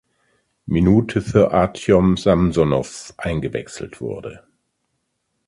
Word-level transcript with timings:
Minute 0.65 1.21
für 1.21 1.51
Artjom 1.51 2.17
Samsonow 2.17 3.13
eingewechselt 3.19 4.01
wurde. 4.01 4.43